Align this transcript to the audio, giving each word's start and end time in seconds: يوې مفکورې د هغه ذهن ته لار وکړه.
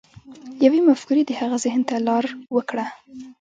يوې 0.65 0.79
مفکورې 0.89 1.23
د 1.25 1.31
هغه 1.39 1.57
ذهن 1.63 1.81
ته 1.89 1.95
لار 2.07 2.25
وکړه. 2.55 2.85